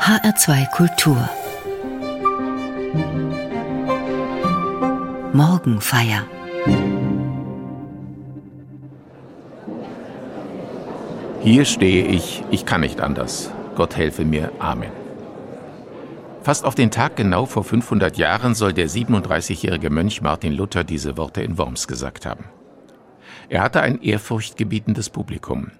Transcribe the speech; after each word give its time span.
HR2 0.00 0.70
Kultur 0.70 1.28
Morgenfeier 5.34 6.26
Hier 11.42 11.66
stehe 11.66 12.06
ich, 12.06 12.42
ich 12.50 12.64
kann 12.64 12.80
nicht 12.80 13.02
anders. 13.02 13.50
Gott 13.76 13.94
helfe 13.94 14.24
mir. 14.24 14.50
Amen. 14.58 14.90
Fast 16.42 16.64
auf 16.64 16.74
den 16.74 16.90
Tag 16.90 17.16
genau 17.16 17.44
vor 17.44 17.62
500 17.62 18.16
Jahren 18.16 18.54
soll 18.54 18.72
der 18.72 18.88
37-jährige 18.88 19.90
Mönch 19.90 20.22
Martin 20.22 20.54
Luther 20.54 20.82
diese 20.82 21.18
Worte 21.18 21.42
in 21.42 21.58
Worms 21.58 21.86
gesagt 21.86 22.24
haben. 22.24 22.46
Er 23.50 23.60
hatte 23.60 23.82
ein 23.82 24.00
ehrfurchtgebietendes 24.00 25.10
Publikum. 25.10 25.72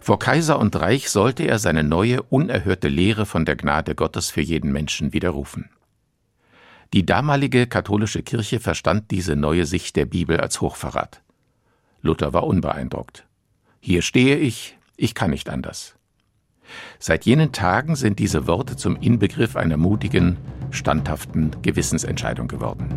Vor 0.00 0.18
Kaiser 0.18 0.58
und 0.58 0.76
Reich 0.76 1.10
sollte 1.10 1.44
er 1.44 1.58
seine 1.58 1.82
neue, 1.82 2.22
unerhörte 2.22 2.88
Lehre 2.88 3.26
von 3.26 3.44
der 3.44 3.56
Gnade 3.56 3.94
Gottes 3.94 4.30
für 4.30 4.40
jeden 4.40 4.72
Menschen 4.72 5.12
widerrufen. 5.12 5.70
Die 6.92 7.06
damalige 7.06 7.66
katholische 7.66 8.22
Kirche 8.22 8.58
verstand 8.58 9.10
diese 9.10 9.36
neue 9.36 9.64
Sicht 9.64 9.96
der 9.96 10.06
Bibel 10.06 10.40
als 10.40 10.60
Hochverrat. 10.60 11.22
Luther 12.02 12.32
war 12.32 12.44
unbeeindruckt. 12.44 13.26
Hier 13.80 14.02
stehe 14.02 14.36
ich, 14.36 14.76
ich 14.96 15.14
kann 15.14 15.30
nicht 15.30 15.48
anders. 15.48 15.96
Seit 16.98 17.26
jenen 17.26 17.52
Tagen 17.52 17.96
sind 17.96 18.18
diese 18.18 18.46
Worte 18.46 18.76
zum 18.76 18.96
Inbegriff 18.96 19.56
einer 19.56 19.76
mutigen, 19.76 20.36
standhaften 20.70 21.56
Gewissensentscheidung 21.62 22.48
geworden. 22.48 22.88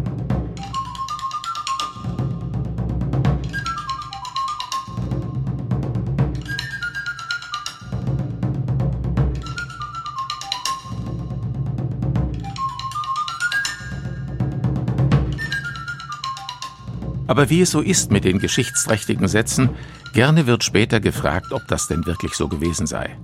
Aber 17.33 17.49
wie 17.49 17.61
es 17.61 17.71
so 17.71 17.81
ist 17.81 18.11
mit 18.11 18.25
den 18.25 18.37
geschichtsträchtigen 18.37 19.27
Sätzen, 19.27 19.71
gerne 20.13 20.45
wird 20.45 20.63
später 20.63 20.99
gefragt, 20.99 21.51
ob 21.51 21.67
das 21.67 21.87
denn 21.87 22.05
wirklich 22.05 22.35
so 22.35 22.47
gewesen 22.47 22.85
sei. 22.85 23.17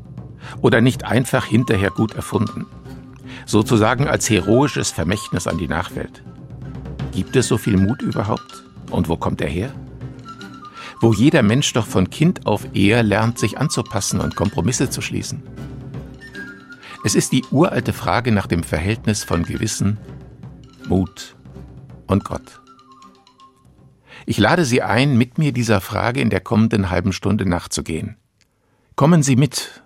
Oder 0.61 0.81
nicht 0.81 1.05
einfach 1.05 1.45
hinterher 1.45 1.91
gut 1.91 2.15
erfunden. 2.15 2.65
Sozusagen 3.45 4.07
als 4.07 4.27
heroisches 4.27 4.89
Vermächtnis 4.89 5.45
an 5.45 5.59
die 5.59 5.67
Nachwelt. 5.67 6.23
Gibt 7.11 7.35
es 7.35 7.47
so 7.47 7.59
viel 7.59 7.77
Mut 7.77 8.02
überhaupt? 8.02 8.63
Und 8.89 9.09
wo 9.09 9.15
kommt 9.15 9.41
er 9.41 9.47
her? 9.47 9.71
Wo 11.02 11.13
jeder 11.13 11.43
Mensch 11.43 11.71
doch 11.73 11.85
von 11.85 12.09
Kind 12.09 12.47
auf 12.47 12.65
eher 12.73 13.03
lernt, 13.03 13.37
sich 13.37 13.59
anzupassen 13.59 14.21
und 14.21 14.35
Kompromisse 14.35 14.89
zu 14.89 15.02
schließen. 15.02 15.43
Es 17.05 17.13
ist 17.13 17.31
die 17.31 17.45
uralte 17.52 17.93
Frage 17.93 18.31
nach 18.31 18.47
dem 18.47 18.63
Verhältnis 18.63 19.23
von 19.23 19.43
Gewissen, 19.43 19.99
Mut 20.87 21.35
und 22.07 22.23
Gott. 22.23 22.59
Ich 24.25 24.37
lade 24.37 24.65
Sie 24.65 24.81
ein, 24.81 25.17
mit 25.17 25.37
mir 25.37 25.51
dieser 25.51 25.81
Frage 25.81 26.21
in 26.21 26.29
der 26.29 26.41
kommenden 26.41 26.89
halben 26.89 27.13
Stunde 27.13 27.47
nachzugehen. 27.47 28.17
Kommen 28.95 29.23
Sie 29.23 29.35
mit 29.35 29.83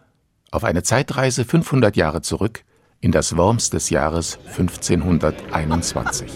auf 0.51 0.63
eine 0.63 0.83
Zeitreise 0.83 1.45
500 1.45 1.95
Jahre 1.95 2.21
zurück 2.21 2.63
in 2.99 3.11
das 3.11 3.35
Worms 3.35 3.69
des 3.69 3.89
Jahres 3.89 4.39
1521. 4.57 6.31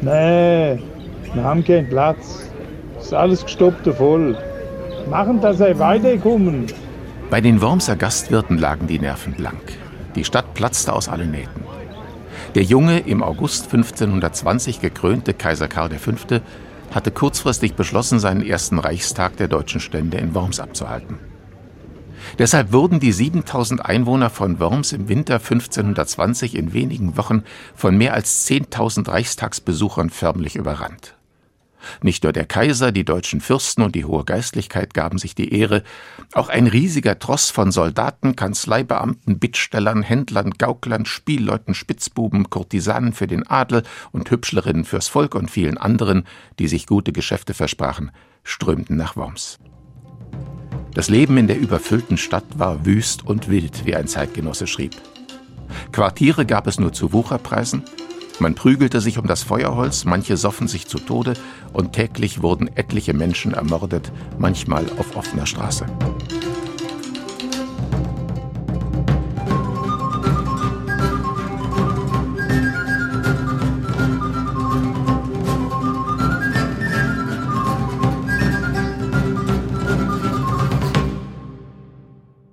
Nee, 0.00 0.78
wir 1.34 1.44
haben 1.44 1.64
keinen 1.64 1.88
Platz. 1.88 2.50
Ist 2.98 3.14
alles 3.14 3.44
gestoppt 3.44 3.86
voll. 3.94 4.36
Machen, 5.08 5.40
dass 5.40 5.58
sie 5.58 5.78
weiterkommen. 5.78 6.66
Bei 7.30 7.40
den 7.40 7.60
Wormser 7.60 7.96
Gastwirten 7.96 8.58
lagen 8.58 8.86
die 8.86 8.98
Nerven 8.98 9.34
blank. 9.34 9.78
Die 10.14 10.24
Stadt 10.24 10.54
platzte 10.54 10.92
aus 10.92 11.08
allen 11.08 11.30
Nähten. 11.30 11.71
Der 12.54 12.62
junge, 12.64 12.98
im 12.98 13.22
August 13.22 13.72
1520 13.72 14.80
gekrönte 14.80 15.32
Kaiser 15.32 15.68
Karl 15.68 15.88
V. 15.98 16.12
hatte 16.90 17.10
kurzfristig 17.10 17.74
beschlossen, 17.74 18.20
seinen 18.20 18.44
ersten 18.44 18.78
Reichstag 18.78 19.38
der 19.38 19.48
deutschen 19.48 19.80
Stände 19.80 20.18
in 20.18 20.34
Worms 20.34 20.60
abzuhalten. 20.60 21.18
Deshalb 22.38 22.72
wurden 22.72 23.00
die 23.00 23.12
7000 23.12 23.86
Einwohner 23.86 24.28
von 24.28 24.60
Worms 24.60 24.92
im 24.92 25.08
Winter 25.08 25.36
1520 25.36 26.54
in 26.54 26.74
wenigen 26.74 27.16
Wochen 27.16 27.42
von 27.74 27.96
mehr 27.96 28.12
als 28.12 28.46
10.000 28.46 29.08
Reichstagsbesuchern 29.08 30.10
förmlich 30.10 30.54
überrannt. 30.54 31.14
Nicht 32.02 32.24
nur 32.24 32.32
der 32.32 32.46
Kaiser, 32.46 32.92
die 32.92 33.04
deutschen 33.04 33.40
Fürsten 33.40 33.82
und 33.82 33.94
die 33.94 34.04
hohe 34.04 34.24
Geistlichkeit 34.24 34.94
gaben 34.94 35.18
sich 35.18 35.34
die 35.34 35.52
Ehre, 35.54 35.82
auch 36.32 36.48
ein 36.48 36.66
riesiger 36.66 37.18
Tross 37.18 37.50
von 37.50 37.72
Soldaten, 37.72 38.36
Kanzleibeamten, 38.36 39.38
Bittstellern, 39.38 40.02
Händlern, 40.02 40.52
Gauklern, 40.52 41.06
Spielleuten, 41.06 41.74
Spitzbuben, 41.74 42.50
Kurtisanen 42.50 43.12
für 43.12 43.26
den 43.26 43.46
Adel 43.46 43.82
und 44.12 44.30
Hübschlerinnen 44.30 44.84
fürs 44.84 45.08
Volk 45.08 45.34
und 45.34 45.50
vielen 45.50 45.78
anderen, 45.78 46.24
die 46.58 46.68
sich 46.68 46.86
gute 46.86 47.12
Geschäfte 47.12 47.54
versprachen, 47.54 48.10
strömten 48.44 48.96
nach 48.96 49.16
Worms. 49.16 49.58
Das 50.94 51.08
Leben 51.08 51.38
in 51.38 51.46
der 51.46 51.58
überfüllten 51.58 52.18
Stadt 52.18 52.44
war 52.58 52.84
wüst 52.84 53.24
und 53.24 53.48
wild, 53.48 53.86
wie 53.86 53.96
ein 53.96 54.06
Zeitgenosse 54.06 54.66
schrieb. 54.66 54.94
Quartiere 55.90 56.44
gab 56.44 56.66
es 56.66 56.78
nur 56.78 56.92
zu 56.92 57.12
Wucherpreisen, 57.14 57.82
man 58.38 58.54
prügelte 58.54 59.00
sich 59.00 59.18
um 59.18 59.26
das 59.26 59.42
Feuerholz, 59.42 60.04
manche 60.04 60.36
soffen 60.36 60.68
sich 60.68 60.86
zu 60.86 60.98
Tode 60.98 61.34
und 61.72 61.92
täglich 61.92 62.42
wurden 62.42 62.68
etliche 62.76 63.14
Menschen 63.14 63.54
ermordet, 63.54 64.10
manchmal 64.38 64.86
auf 64.98 65.16
offener 65.16 65.46
Straße. 65.46 65.86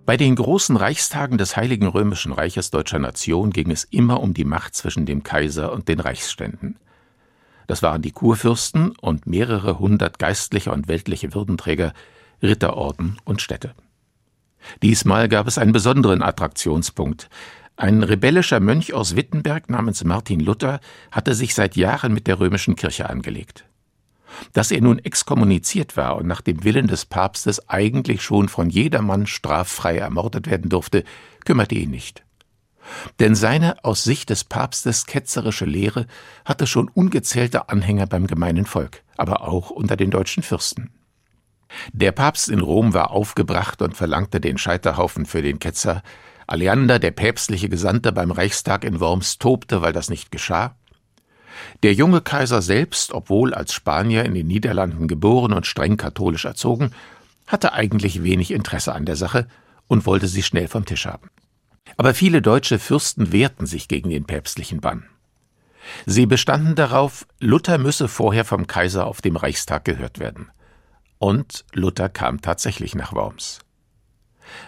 Bei 0.10 0.18
den 0.18 0.36
großen 0.36 0.76
Reichstagen 0.76 1.38
des 1.38 1.56
Heiligen 1.56 1.86
Römischen 1.86 2.32
Reiches 2.32 2.72
deutscher 2.72 2.98
Nation 2.98 3.52
ging 3.52 3.70
es 3.70 3.84
immer 3.84 4.22
um 4.22 4.34
die 4.34 4.44
Macht 4.44 4.74
zwischen 4.74 5.06
dem 5.06 5.22
Kaiser 5.22 5.72
und 5.72 5.88
den 5.88 6.00
Reichsständen. 6.00 6.78
Das 7.68 7.84
waren 7.84 8.02
die 8.02 8.10
Kurfürsten 8.10 8.94
und 9.02 9.28
mehrere 9.28 9.78
hundert 9.78 10.18
geistliche 10.18 10.72
und 10.72 10.88
weltliche 10.88 11.36
Würdenträger, 11.36 11.94
Ritterorden 12.42 13.20
und 13.24 13.44
Städte. 13.44 13.76
Diesmal 14.82 15.30
gab 15.30 15.46
es 15.46 15.60
einen 15.60 15.74
besonderen 15.74 16.24
Attraktionspunkt. 16.24 17.30
Ein 17.76 18.02
rebellischer 18.02 18.60
Mönch 18.60 18.96
aus 18.96 19.16
Wittenberg 19.16 19.70
namens 19.70 20.04
Martin 20.04 20.40
Luther 20.40 20.80
hatte 21.12 21.36
sich 21.36 21.54
seit 21.54 21.76
Jahren 21.76 22.16
mit 22.16 22.26
der 22.26 22.40
römischen 22.40 22.76
Kirche 22.76 23.08
angelegt. 23.08 23.69
Dass 24.54 24.72
er 24.72 24.82
nun 24.82 25.00
exkommuniziert 25.00 25.98
war 25.98 26.18
und 26.18 26.28
nach 26.28 26.42
dem 26.42 26.64
Willen 26.64 26.88
des 26.88 27.06
Papstes 27.06 27.68
eigentlich 27.70 28.22
schon 28.22 28.50
von 28.50 28.70
jedermann 28.70 29.28
straffrei 29.28 29.98
ermordet 29.98 30.50
werden 30.50 30.70
durfte, 30.70 31.04
kümmerte 31.46 31.76
ihn 31.76 31.92
nicht. 31.92 32.24
Denn 33.20 33.36
seine 33.36 33.84
aus 33.84 34.04
Sicht 34.04 34.30
des 34.30 34.44
Papstes 34.44 35.06
ketzerische 35.06 35.66
Lehre 35.66 36.08
hatte 36.46 36.68
schon 36.68 36.88
ungezählte 36.88 37.70
Anhänger 37.70 38.08
beim 38.08 38.28
gemeinen 38.28 38.66
Volk, 38.66 39.04
aber 39.18 39.48
auch 39.48 39.70
unter 39.70 39.96
den 39.96 40.12
deutschen 40.12 40.44
Fürsten. 40.44 40.92
Der 41.94 42.12
Papst 42.12 42.50
in 42.50 42.60
Rom 42.60 42.94
war 42.94 43.12
aufgebracht 43.12 43.82
und 43.82 43.96
verlangte 43.96 44.40
den 44.40 44.58
Scheiterhaufen 44.58 45.26
für 45.26 45.42
den 45.42 45.60
Ketzer. 45.60 46.02
Aleander, 46.48 46.98
der 46.98 47.12
päpstliche 47.12 47.70
Gesandte 47.70 48.12
beim 48.12 48.32
Reichstag 48.32 48.84
in 48.84 49.00
Worms, 49.00 49.38
tobte, 49.38 49.84
weil 49.84 49.94
das 49.94 50.10
nicht 50.10 50.32
geschah. 50.32 50.76
Der 51.84 51.94
junge 51.94 52.22
Kaiser 52.22 52.62
selbst, 52.62 53.14
obwohl 53.14 53.54
als 53.54 53.74
Spanier 53.74 54.26
in 54.26 54.34
den 54.34 54.48
Niederlanden 54.48 55.08
geboren 55.08 55.54
und 55.54 55.66
streng 55.66 55.98
katholisch 55.98 56.46
erzogen, 56.46 56.92
hatte 57.48 57.74
eigentlich 57.74 58.24
wenig 58.24 58.52
Interesse 58.52 58.94
an 58.94 59.06
der 59.06 59.16
Sache 59.16 59.48
und 59.88 60.06
wollte 60.06 60.28
sie 60.28 60.44
schnell 60.44 60.68
vom 60.68 60.86
Tisch 60.86 61.06
haben. 61.06 61.30
Aber 61.98 62.14
viele 62.14 62.42
deutsche 62.42 62.80
Fürsten 62.80 63.32
wehrten 63.32 63.66
sich 63.66 63.88
gegen 63.88 64.10
den 64.10 64.26
päpstlichen 64.26 64.80
Bann. 64.80 65.06
Sie 66.06 66.26
bestanden 66.26 66.76
darauf, 66.76 67.26
Luther 67.40 67.78
müsse 67.78 68.08
vorher 68.08 68.46
vom 68.46 68.68
Kaiser 68.68 69.08
auf 69.08 69.22
dem 69.22 69.36
Reichstag 69.36 69.86
gehört 69.86 70.20
werden. 70.20 70.52
Und 71.18 71.66
Luther 71.74 72.10
kam 72.10 72.42
tatsächlich 72.42 72.96
nach 72.96 73.14
Worms. 73.14 73.60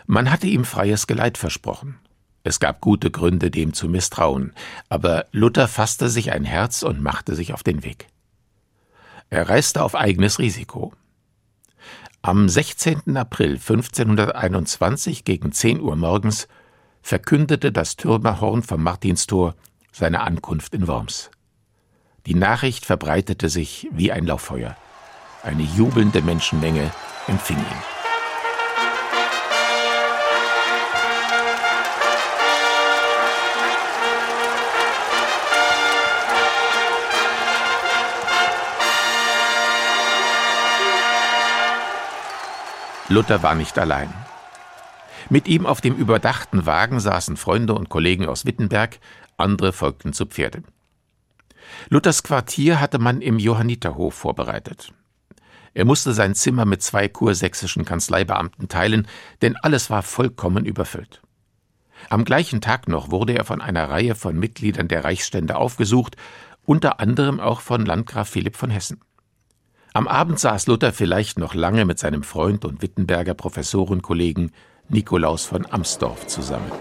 Man 0.05 0.31
hatte 0.31 0.47
ihm 0.47 0.65
freies 0.65 1.07
Geleit 1.07 1.37
versprochen. 1.37 1.99
Es 2.43 2.59
gab 2.59 2.81
gute 2.81 3.11
Gründe, 3.11 3.51
dem 3.51 3.73
zu 3.73 3.87
misstrauen, 3.87 4.53
aber 4.89 5.25
Luther 5.31 5.67
fasste 5.67 6.09
sich 6.09 6.31
ein 6.31 6.43
Herz 6.43 6.81
und 6.83 7.01
machte 7.01 7.35
sich 7.35 7.53
auf 7.53 7.63
den 7.63 7.83
Weg. 7.83 8.07
Er 9.29 9.47
reiste 9.47 9.83
auf 9.83 9.95
eigenes 9.95 10.39
Risiko. 10.39 10.93
Am 12.23 12.49
16. 12.49 13.15
April 13.15 13.53
1521 13.53 15.23
gegen 15.23 15.51
10 15.51 15.81
Uhr 15.81 15.95
morgens 15.95 16.47
verkündete 17.01 17.71
das 17.71 17.95
Türmerhorn 17.95 18.63
vom 18.63 18.83
Martinstor 18.83 19.55
seine 19.91 20.21
Ankunft 20.21 20.75
in 20.75 20.87
Worms. 20.87 21.31
Die 22.25 22.35
Nachricht 22.35 22.85
verbreitete 22.85 23.49
sich 23.49 23.87
wie 23.91 24.11
ein 24.11 24.25
Lauffeuer. 24.25 24.75
Eine 25.43 25.63
jubelnde 25.63 26.21
Menschenmenge 26.21 26.91
empfing 27.27 27.57
ihn. 27.57 28.00
Luther 43.11 43.43
war 43.43 43.55
nicht 43.55 43.77
allein. 43.77 44.13
Mit 45.29 45.49
ihm 45.49 45.65
auf 45.65 45.81
dem 45.81 45.97
überdachten 45.97 46.65
Wagen 46.65 47.01
saßen 47.01 47.35
Freunde 47.35 47.73
und 47.73 47.89
Kollegen 47.89 48.25
aus 48.25 48.45
Wittenberg, 48.45 48.99
andere 49.35 49.73
folgten 49.73 50.13
zu 50.13 50.25
Pferde. 50.25 50.63
Luthers 51.89 52.23
Quartier 52.23 52.79
hatte 52.79 52.99
man 52.99 53.19
im 53.19 53.37
Johanniterhof 53.37 54.13
vorbereitet. 54.13 54.93
Er 55.73 55.83
musste 55.83 56.13
sein 56.13 56.35
Zimmer 56.35 56.63
mit 56.63 56.83
zwei 56.83 57.09
kursächsischen 57.09 57.83
Kanzleibeamten 57.83 58.69
teilen, 58.69 59.05
denn 59.41 59.57
alles 59.57 59.89
war 59.89 60.03
vollkommen 60.03 60.63
überfüllt. 60.63 61.21
Am 62.09 62.23
gleichen 62.23 62.61
Tag 62.61 62.87
noch 62.87 63.11
wurde 63.11 63.33
er 63.33 63.43
von 63.43 63.59
einer 63.59 63.89
Reihe 63.89 64.15
von 64.15 64.39
Mitgliedern 64.39 64.87
der 64.87 65.03
Reichsstände 65.03 65.57
aufgesucht, 65.57 66.15
unter 66.63 67.01
anderem 67.01 67.41
auch 67.41 67.59
von 67.59 67.85
Landgraf 67.85 68.29
Philipp 68.29 68.55
von 68.55 68.69
Hessen. 68.69 69.01
Am 69.93 70.07
Abend 70.07 70.39
saß 70.39 70.67
Luther 70.67 70.93
vielleicht 70.93 71.37
noch 71.37 71.53
lange 71.53 71.83
mit 71.83 71.99
seinem 71.99 72.23
Freund 72.23 72.63
und 72.63 72.81
Wittenberger 72.81 73.33
Professorenkollegen 73.33 74.53
Nikolaus 74.87 75.43
von 75.43 75.67
Amsdorf 75.69 76.27
zusammen. 76.27 76.71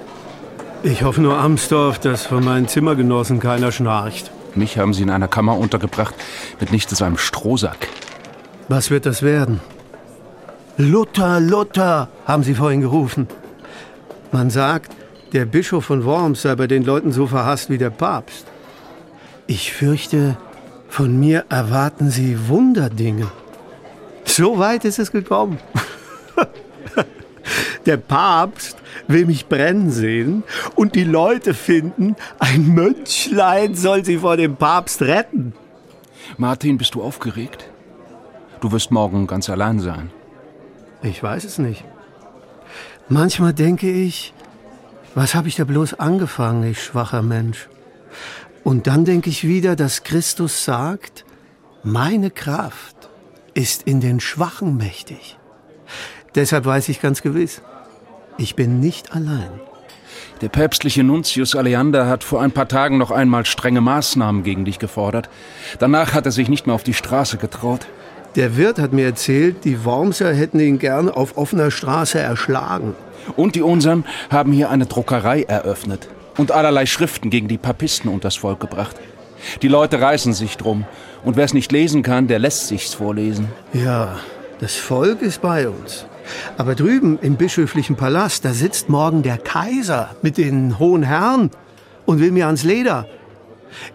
Ich 0.85 1.03
hoffe 1.03 1.21
nur, 1.21 1.37
Amsdorf, 1.37 1.99
dass 1.99 2.25
von 2.27 2.45
meinen 2.45 2.69
Zimmergenossen 2.69 3.41
keiner 3.41 3.73
schnarcht. 3.73 4.31
Mich 4.55 4.79
haben 4.79 4.95
sie 4.95 5.03
in 5.03 5.11
einer 5.11 5.27
Kammer 5.27 5.59
untergebracht 5.59 6.15
mit 6.61 6.71
nichts 6.71 6.93
als 6.93 7.03
einem 7.03 7.19
Strohsack. 7.19 7.89
Was 8.69 8.91
wird 8.91 9.07
das 9.07 9.23
werden? 9.23 9.61
Luther, 10.77 11.41
Luther, 11.41 12.09
haben 12.27 12.45
sie 12.45 12.55
vorhin 12.55 12.81
gerufen. 12.81 13.27
Man 14.31 14.51
sagt, 14.51 14.93
der 15.33 15.47
Bischof 15.47 15.85
von 15.85 16.05
Worms 16.05 16.43
sei 16.43 16.55
bei 16.55 16.69
den 16.69 16.85
Leuten 16.85 17.11
so 17.11 17.27
verhasst 17.27 17.71
wie 17.71 17.79
der 17.79 17.91
Papst. 17.91 18.47
Ich 19.49 19.73
fürchte, 19.73 20.37
von 20.91 21.19
mir 21.19 21.45
erwarten 21.49 22.11
sie 22.11 22.49
Wunderdinge. 22.49 23.31
So 24.25 24.59
weit 24.59 24.85
ist 24.85 24.99
es 24.99 25.13
gekommen. 25.13 25.59
Der 27.87 27.97
Papst 27.97 28.77
will 29.09 29.25
mich 29.25 29.47
brennen 29.47 29.91
sehen 29.91 30.43
und 30.75 30.95
die 30.95 31.05
Leute 31.05 31.55
finden, 31.55 32.17
ein 32.39 32.69
Mönchlein 32.69 33.75
soll 33.75 34.05
sie 34.05 34.19
vor 34.19 34.37
dem 34.37 34.57
Papst 34.57 35.01
retten. 35.03 35.55
Martin, 36.37 36.77
bist 36.77 36.95
du 36.95 37.03
aufgeregt? 37.03 37.71
Du 38.61 38.71
wirst 38.73 38.91
morgen 38.91 39.27
ganz 39.27 39.49
allein 39.49 39.79
sein. 39.79 40.11
Ich 41.03 41.23
weiß 41.23 41.45
es 41.45 41.59
nicht. 41.59 41.85
Manchmal 43.09 43.55
denke 43.55 43.91
ich, 43.91 44.35
was 45.15 45.35
habe 45.35 45.49
ich 45.49 45.57
da 45.57 45.65
bloß 45.65 45.95
angefangen, 45.95 46.65
ich 46.65 46.83
schwacher 46.83 47.23
Mensch? 47.23 47.69
Und 48.65 48.87
dann 48.87 49.05
denke 49.05 49.31
ich 49.31 49.47
wieder, 49.47 49.77
dass 49.77 50.05
Christus 50.05 50.65
sagt, 50.65 51.25
meine 51.83 52.31
Kraft 52.31 53.09
ist 53.55 53.85
in 53.85 54.01
den 54.01 54.21
Schwachen 54.21 54.77
mächtig. 54.77 55.39
Deshalb 56.35 56.67
weiß 56.67 56.89
ich 56.89 57.01
ganz 57.01 57.23
gewiss, 57.23 57.63
ich 58.39 58.55
bin 58.55 58.81
nicht 58.81 59.13
allein. 59.13 59.51
Der 60.41 60.49
päpstliche 60.49 61.03
Nuntius 61.03 61.55
Aleander 61.55 62.07
hat 62.07 62.25
vor 62.25 62.41
ein 62.41 62.53
paar 62.53 62.69
Tagen 62.69 62.99
noch 62.99 63.11
einmal 63.11 63.45
strenge 63.45 63.81
Maßnahmen 63.81 64.43
gegen 64.43 64.65
dich 64.65 64.79
gefordert. 64.79 65.29
Danach 65.79 66.15
hat 66.15 66.27
er 66.27 66.33
sich 66.33 66.49
nicht 66.49 66.67
mehr 66.67 66.75
auf 66.75 66.85
die 66.85 66.95
Straße 66.95 67.37
getraut. 67.37 67.87
Der 68.37 68.57
Wirt 68.57 68.79
hat 68.79 68.93
mir 68.93 69.07
erzählt, 69.07 69.65
die 69.65 69.85
Wormser 69.85 70.33
hätten 70.33 70.61
ihn 70.61 70.79
gern 70.79 71.09
auf 71.09 71.37
offener 71.37 71.71
Straße 71.71 72.19
erschlagen. 72.19 72.95
Und 73.37 73.55
die 73.55 73.63
unseren 73.63 74.05
haben 74.31 74.53
hier 74.53 74.71
eine 74.71 74.87
Druckerei 74.87 75.43
eröffnet 75.43 76.09
und 76.37 76.53
allerlei 76.53 76.87
Schriften 76.87 77.31
gegen 77.31 77.49
die 77.49 77.59
Papisten 77.59 78.11
unters 78.11 78.37
Volk 78.37 78.61
gebracht. 78.61 78.97
Die 79.63 79.69
Leute 79.69 80.01
reißen 80.01 80.33
sich 80.33 80.57
drum. 80.57 80.85
Und 81.25 81.37
wer 81.37 81.45
es 81.45 81.55
nicht 81.55 81.73
lesen 81.73 82.03
kann, 82.03 82.29
der 82.29 82.39
lässt 82.39 82.69
sich's 82.69 82.95
vorlesen. 82.95 83.49
Ja, 83.73 84.19
das 84.61 84.77
Volk 84.77 85.23
ist 85.23 85.43
bei 85.43 85.69
uns. 85.69 86.07
Aber 86.57 86.75
drüben 86.75 87.19
im 87.21 87.37
bischöflichen 87.37 87.97
Palast, 87.97 88.45
da 88.45 88.53
sitzt 88.53 88.89
morgen 88.89 89.23
der 89.23 89.39
Kaiser 89.39 90.15
mit 90.23 90.39
den 90.39 90.79
hohen 90.79 91.03
Herren 91.03 91.51
und 92.07 92.21
will 92.21 92.31
mir 92.31 92.47
ans 92.47 92.65
Leder. 92.65 93.07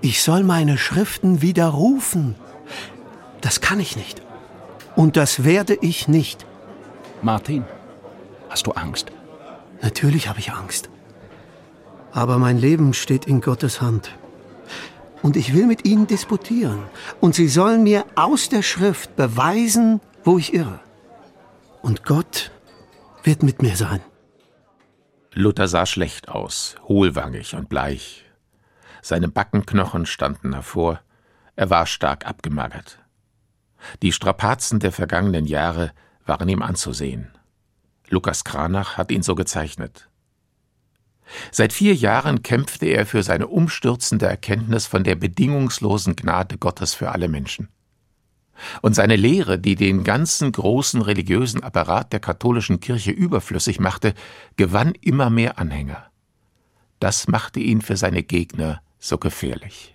Ich 0.02 0.22
soll 0.22 0.44
meine 0.44 0.78
Schriften 0.78 1.42
widerrufen. 1.42 2.36
Das 3.42 3.62
kann 3.62 3.80
ich 3.80 3.96
nicht. 3.96 4.22
Und 4.96 5.18
das 5.18 5.44
werde 5.44 5.78
ich 5.82 6.08
nicht. 6.08 6.46
Martin, 7.22 7.66
hast 8.50 8.68
du 8.68 8.72
Angst? 8.72 9.12
Natürlich 9.82 10.30
habe 10.30 10.40
ich 10.40 10.52
Angst. 10.52 10.90
Aber 12.16 12.38
mein 12.38 12.58
Leben 12.58 12.94
steht 12.94 13.26
in 13.26 13.42
Gottes 13.42 13.82
Hand. 13.82 14.18
Und 15.22 15.36
ich 15.36 15.54
will 15.54 15.68
mit 15.68 15.86
ihnen 15.86 16.08
disputieren. 16.08 16.80
Und 17.20 17.36
sie 17.36 17.50
sollen 17.50 17.84
mir 17.84 18.06
aus 18.16 18.48
der 18.48 18.62
Schrift 18.62 19.18
beweisen, 19.18 20.00
wo 20.24 20.38
ich 20.38 20.54
irre. 20.54 20.80
Und 21.82 22.06
Gott 22.06 22.52
wird 23.24 23.44
mit 23.44 23.62
mir 23.62 23.76
sein. 23.76 24.00
Luther 25.34 25.68
sah 25.68 25.86
schlecht 25.86 26.30
aus, 26.30 26.78
hohlwangig 26.88 27.54
und 27.54 27.68
bleich. 27.68 28.24
Seine 29.02 29.28
Backenknochen 29.28 30.06
standen 30.06 30.54
hervor, 30.54 31.02
er 31.58 31.70
war 31.70 31.86
stark 31.86 32.26
abgemagert. 32.26 32.98
Die 34.02 34.14
Strapazen 34.14 34.80
der 34.80 34.94
vergangenen 34.94 35.48
Jahre 35.48 35.92
waren 36.26 36.48
ihm 36.48 36.62
anzusehen. 36.62 37.34
Lukas 38.08 38.46
Kranach 38.46 38.96
hat 38.96 39.12
ihn 39.12 39.22
so 39.22 39.36
gezeichnet. 39.36 40.08
Seit 41.52 41.74
vier 41.74 41.94
Jahren 41.94 42.44
kämpfte 42.44 42.86
er 42.86 43.06
für 43.06 43.24
seine 43.24 43.48
umstürzende 43.48 44.28
Erkenntnis 44.28 44.86
von 44.86 45.04
der 45.04 45.16
bedingungslosen 45.16 46.16
Gnade 46.16 46.58
Gottes 46.58 46.94
für 46.94 47.12
alle 47.12 47.28
Menschen. 47.28 47.70
Und 48.82 48.96
seine 48.96 49.16
Lehre, 49.16 49.60
die 49.60 49.76
den 49.76 50.04
ganzen 50.04 50.52
großen 50.52 51.02
religiösen 51.02 51.62
Apparat 51.62 52.14
der 52.14 52.20
katholischen 52.20 52.80
Kirche 52.80 53.12
überflüssig 53.12 53.80
machte, 53.80 54.14
gewann 54.56 54.94
immer 55.02 55.30
mehr 55.30 55.60
Anhänger. 55.60 56.06
Das 57.00 57.28
machte 57.28 57.60
ihn 57.60 57.82
für 57.82 57.98
seine 57.98 58.24
Gegner 58.24 58.82
so 59.00 59.18
gefährlich. 59.18 59.95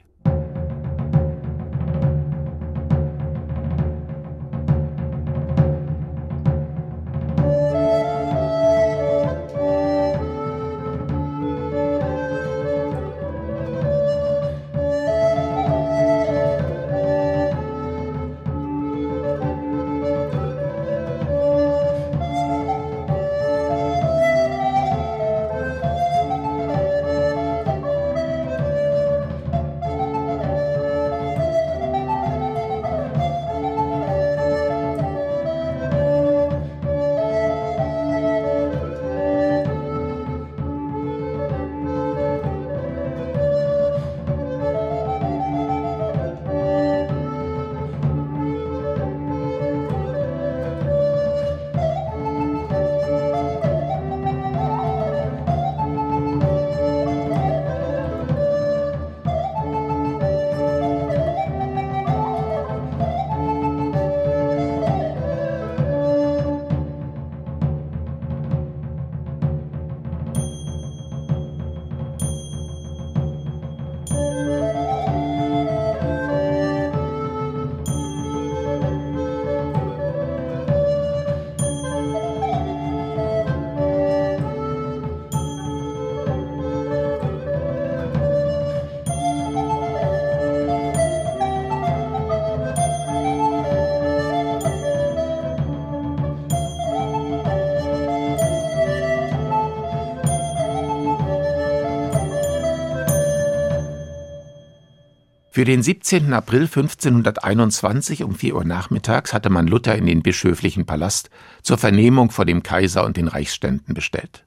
Für 105.60 105.66
den 105.66 105.82
17. 105.82 106.32
April 106.32 106.62
1521 106.62 108.24
um 108.24 108.34
4 108.34 108.54
Uhr 108.54 108.64
nachmittags 108.64 109.34
hatte 109.34 109.50
man 109.50 109.66
Luther 109.66 109.94
in 109.94 110.06
den 110.06 110.22
bischöflichen 110.22 110.86
Palast 110.86 111.28
zur 111.60 111.76
Vernehmung 111.76 112.30
vor 112.30 112.46
dem 112.46 112.62
Kaiser 112.62 113.04
und 113.04 113.18
den 113.18 113.28
Reichsständen 113.28 113.92
bestellt. 113.92 114.46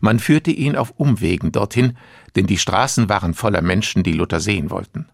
Man 0.00 0.18
führte 0.18 0.50
ihn 0.50 0.76
auf 0.76 0.94
Umwegen 0.96 1.52
dorthin, 1.52 1.98
denn 2.36 2.46
die 2.46 2.56
Straßen 2.56 3.10
waren 3.10 3.34
voller 3.34 3.60
Menschen, 3.60 4.02
die 4.02 4.14
Luther 4.14 4.40
sehen 4.40 4.70
wollten. 4.70 5.10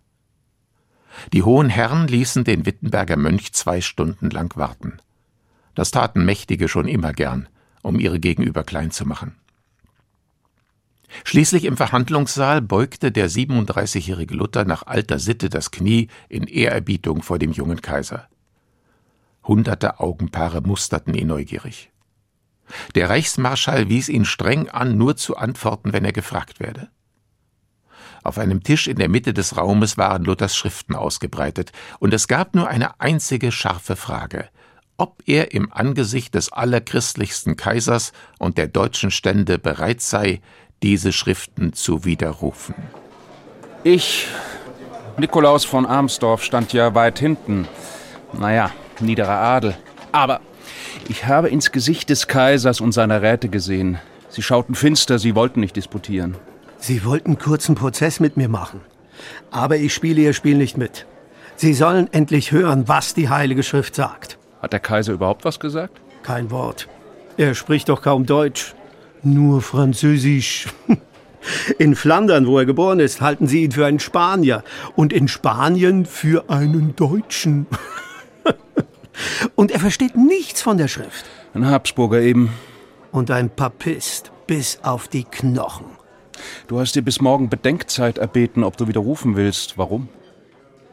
Die 1.33 1.42
hohen 1.42 1.71
Herren 1.71 2.06
ließen 2.06 2.45
den 2.45 2.64
Wittenberger 2.64 3.16
Mönch 3.16 3.52
zwei 3.52 3.80
Stunden 3.80 4.30
lang 4.30 4.56
warten. 4.56 4.99
Das 5.75 5.90
taten 5.90 6.25
Mächtige 6.25 6.68
schon 6.68 6.87
immer 6.87 7.12
gern, 7.12 7.49
um 7.83 7.99
ihre 7.99 8.21
Gegenüber 8.21 8.62
klein 8.62 8.92
zu 8.92 9.04
machen. 9.04 9.35
Schließlich 11.25 11.65
im 11.65 11.77
Verhandlungssaal 11.77 12.61
beugte 12.63 13.13
der 13.13 13.31
37-jährige 13.31 14.35
Luther 14.35 14.65
nach 14.65 14.87
alter 14.87 15.19
Sitte 15.19 15.49
das 15.49 15.71
Knie 15.71 16.09
in 16.29 16.45
Ehrerbietung 16.45 17.23
vor 17.23 17.39
dem 17.39 17.53
jungen 17.53 17.81
Kaiser. 17.81 18.29
Hunderte 19.45 20.01
Augenpaare 20.01 20.61
musterten 20.61 21.15
ihn 21.15 21.29
neugierig. 21.29 21.91
Der 22.95 23.09
Reichsmarschall 23.09 23.89
wies 23.89 24.09
ihn 24.09 24.25
streng 24.25 24.69
an, 24.69 24.97
nur 24.99 25.17
zu 25.17 25.37
antworten, 25.37 25.93
wenn 25.93 26.05
er 26.05 26.13
gefragt 26.13 26.59
werde. 26.59 26.89
Auf 28.25 28.39
einem 28.39 28.65
Tisch 28.65 28.89
in 28.89 28.97
der 28.97 29.09
Mitte 29.09 29.33
des 29.33 29.57
Raumes 29.57 29.97
waren 29.99 30.25
Luthers 30.25 30.57
Schriften 30.57 30.97
ausgebreitet, 30.97 31.71
und 32.01 32.13
es 32.13 32.27
gab 32.27 32.57
nur 32.57 32.67
eine 32.69 33.01
einzige 33.01 33.53
scharfe 33.53 33.95
Frage 33.95 34.49
ob 34.97 35.23
er 35.27 35.53
im 35.53 35.73
Angesicht 35.73 36.35
des 36.35 36.53
allerchristlichsten 36.53 37.57
Kaisers 37.57 38.13
und 38.39 38.59
der 38.59 38.69
deutschen 38.69 39.11
Stände 39.11 39.59
bereit 39.59 40.01
sei, 40.01 40.41
diese 40.83 41.12
Schriften 41.12 41.73
zu 41.73 42.04
widerrufen. 42.04 42.75
Ich, 43.85 44.26
Nikolaus 45.18 45.64
von 45.64 45.87
Armsdorf, 45.87 46.42
stand 46.42 46.73
ja 46.73 46.95
weit 46.95 47.18
hinten. 47.18 47.66
Naja, 48.33 48.71
niederer 49.00 49.38
Adel. 49.38 49.76
Aber 50.12 50.40
ich 51.09 51.26
habe 51.26 51.49
ins 51.49 51.73
Gesicht 51.73 52.11
des 52.11 52.26
Kaisers 52.26 52.80
und 52.80 52.92
seiner 52.92 53.23
Räte 53.23 53.49
gesehen. 53.49 53.99
Sie 54.28 54.42
schauten 54.42 54.75
finster, 54.75 55.18
sie 55.18 55.35
wollten 55.35 55.61
nicht 55.61 55.76
disputieren. 55.76 56.37
Sie 56.78 57.04
wollten 57.04 57.38
kurzen 57.38 57.75
Prozess 57.75 58.21
mit 58.21 58.37
mir 58.37 58.49
machen. 58.49 58.80
Aber 59.50 59.76
ich 59.76 59.95
spiele 59.95 60.21
Ihr 60.21 60.35
Spiel 60.35 60.56
nicht 60.56 60.76
mit. 60.76 61.06
Sie 61.56 61.73
sollen 61.73 62.12
endlich 62.12 62.52
hören, 62.52 62.87
was 62.87 63.14
die 63.14 63.30
Heilige 63.30 63.62
Schrift 63.62 63.95
sagt. 63.95 64.38
Hat 64.61 64.73
der 64.73 64.80
Kaiser 64.80 65.14
überhaupt 65.14 65.45
was 65.45 65.59
gesagt? 65.59 66.00
Kein 66.23 66.50
Wort. 66.50 66.87
Er 67.38 67.54
spricht 67.54 67.88
doch 67.88 68.02
kaum 68.02 68.26
Deutsch. 68.26 68.75
Nur 69.26 69.61
Französisch. 69.61 70.68
In 71.78 71.97
Flandern, 71.97 72.47
wo 72.47 72.61
er 72.61 72.64
geboren 72.64 73.00
ist, 73.00 73.21
halten 73.21 73.49
sie 73.49 73.64
ihn 73.64 73.73
für 73.73 73.85
einen 73.85 73.99
Spanier 73.99 74.62
und 74.95 75.12
in 75.12 75.26
Spanien 75.28 76.06
für 76.06 76.49
einen 76.49 76.95
Deutschen. 76.95 77.66
und 79.56 79.71
er 79.73 79.80
versteht 79.80 80.16
nichts 80.16 80.62
von 80.62 80.76
der 80.76 80.88
Schrift. 80.88 81.25
Ein 81.54 81.66
Habsburger 81.66 82.21
eben. 82.21 82.50
Und 83.11 83.30
ein 83.33 83.50
Papist 83.50 84.30
bis 84.47 84.80
auf 84.83 85.09
die 85.09 85.25
Knochen. 85.25 85.87
Du 86.68 86.78
hast 86.78 86.95
dir 86.95 87.02
bis 87.02 87.21
morgen 87.21 87.49
Bedenkzeit 87.49 88.18
erbeten, 88.18 88.62
ob 88.62 88.76
du 88.76 88.87
widerrufen 88.87 89.35
willst. 89.35 89.76
Warum? 89.76 90.09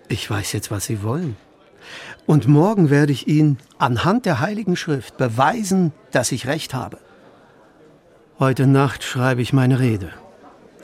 Ich 0.08 0.30
weiß 0.30 0.54
jetzt, 0.54 0.72
was 0.72 0.86
Sie 0.86 1.04
wollen. 1.04 1.36
Und 2.26 2.48
morgen 2.48 2.90
werde 2.90 3.12
ich 3.12 3.28
Ihnen 3.28 3.58
anhand 3.78 4.26
der 4.26 4.40
Heiligen 4.40 4.76
Schrift 4.76 5.18
beweisen, 5.18 5.92
dass 6.12 6.32
ich 6.32 6.48
recht 6.48 6.74
habe. 6.74 6.98
Heute 8.40 8.66
Nacht 8.66 9.04
schreibe 9.04 9.44
ich 9.44 9.54
meine 9.54 9.80
Rede. 9.80 10.10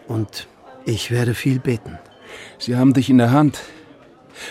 Und 0.07 0.47
ich 0.85 1.09
werde 1.09 1.33
viel 1.33 1.59
beten. 1.59 1.97
Sie 2.59 2.75
haben 2.75 2.93
dich 2.93 3.09
in 3.09 3.17
der 3.17 3.31
Hand. 3.31 3.59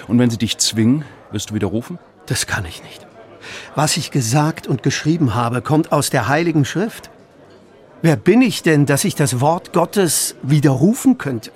Und 0.09 0.19
wenn 0.19 0.31
sie 0.31 0.37
dich 0.37 0.59
zwingen, 0.59 1.05
wirst 1.31 1.51
du 1.51 1.55
widerrufen? 1.55 2.01
Das 2.27 2.49
kann 2.49 2.65
ich 2.65 2.83
nicht. 2.83 3.07
Was 3.77 3.97
ich 3.97 4.11
gesagt 4.11 4.67
und 4.67 4.83
geschrieben 4.83 5.37
habe, 5.37 5.63
kommt 5.63 5.93
aus 5.93 6.11
der 6.11 6.27
Heiligen 6.27 6.65
Schrift. 6.65 7.09
Wer 8.03 8.17
bin 8.17 8.43
ich 8.43 8.65
denn, 8.65 8.85
dass 8.85 9.05
ich 9.05 9.15
das 9.15 9.41
Wort 9.41 9.73
Gottes 9.73 10.35
widerrufen 10.43 11.19
könnte? 11.19 11.53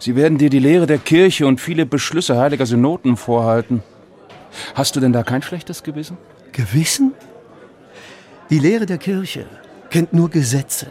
Sie 0.00 0.16
werden 0.16 0.36
dir 0.36 0.50
die 0.50 0.58
Lehre 0.58 0.86
der 0.86 0.98
Kirche 0.98 1.46
und 1.46 1.60
viele 1.60 1.86
Beschlüsse 1.86 2.36
heiliger 2.38 2.66
Synoden 2.66 3.16
vorhalten. 3.16 3.84
Hast 4.74 4.96
du 4.96 5.00
denn 5.00 5.12
da 5.12 5.22
kein 5.22 5.42
schlechtes 5.42 5.84
Gewissen? 5.84 6.18
Gewissen? 6.50 7.14
Die 8.50 8.58
Lehre 8.58 8.84
der 8.84 8.98
Kirche 8.98 9.46
kennt 9.92 10.12
nur 10.12 10.30
Gesetze. 10.30 10.86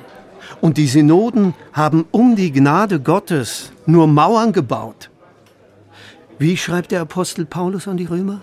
Und 0.62 0.78
die 0.78 0.88
Synoden 0.88 1.54
haben 1.74 2.06
um 2.12 2.36
die 2.36 2.52
Gnade 2.52 3.00
Gottes 3.00 3.72
nur 3.86 4.08
Mauern 4.08 4.54
gebaut. 4.54 5.10
Wie 6.40 6.56
schreibt 6.56 6.92
der 6.92 7.02
Apostel 7.02 7.46
Paulus 7.46 7.88
an 7.88 7.98
die 7.98 8.06
Römer? 8.06 8.42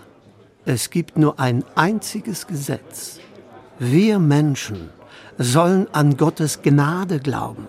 Es 0.65 0.89
gibt 0.89 1.17
nur 1.17 1.39
ein 1.39 1.63
einziges 1.75 2.45
Gesetz. 2.45 3.19
Wir 3.79 4.19
Menschen 4.19 4.89
sollen 5.37 5.87
an 5.93 6.17
Gottes 6.17 6.61
Gnade 6.61 7.19
glauben. 7.19 7.67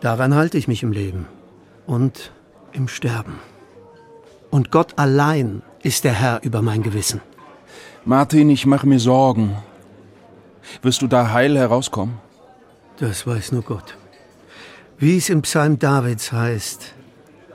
Daran 0.00 0.34
halte 0.34 0.56
ich 0.56 0.68
mich 0.68 0.82
im 0.84 0.92
Leben 0.92 1.26
und 1.86 2.32
im 2.72 2.86
Sterben. 2.86 3.40
Und 4.50 4.70
Gott 4.70 4.94
allein 4.96 5.62
ist 5.82 6.04
der 6.04 6.12
Herr 6.12 6.40
über 6.42 6.62
mein 6.62 6.82
Gewissen. 6.82 7.20
Martin, 8.04 8.50
ich 8.50 8.66
mache 8.66 8.86
mir 8.86 9.00
Sorgen. 9.00 9.56
Wirst 10.82 11.02
du 11.02 11.06
da 11.06 11.32
heil 11.32 11.56
herauskommen? 11.56 12.18
Das 12.98 13.26
weiß 13.26 13.52
nur 13.52 13.62
Gott. 13.62 13.96
Wie 14.98 15.18
es 15.18 15.28
im 15.28 15.42
Psalm 15.42 15.78
Davids 15.78 16.32
heißt, 16.32 16.94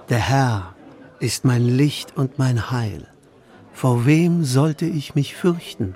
der 0.09 0.19
Herr 0.19 0.75
ist 1.19 1.45
mein 1.45 1.65
Licht 1.65 2.17
und 2.17 2.37
mein 2.37 2.71
Heil. 2.71 3.07
Vor 3.73 4.05
wem 4.05 4.43
sollte 4.43 4.85
ich 4.85 5.15
mich 5.15 5.35
fürchten? 5.35 5.95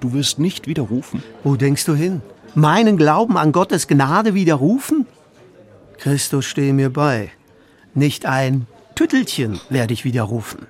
Du 0.00 0.12
wirst 0.12 0.38
nicht 0.38 0.66
widerrufen. 0.66 1.22
Wo 1.44 1.56
denkst 1.56 1.84
du 1.84 1.94
hin? 1.94 2.22
Meinen 2.54 2.96
Glauben 2.96 3.38
an 3.38 3.52
Gottes 3.52 3.86
Gnade 3.86 4.34
widerrufen? 4.34 5.06
Christus 5.98 6.44
stehe 6.44 6.72
mir 6.72 6.92
bei. 6.92 7.30
Nicht 7.94 8.26
ein 8.26 8.66
Tüttelchen 8.94 9.60
werde 9.70 9.94
ich 9.94 10.04
widerrufen. 10.04 10.66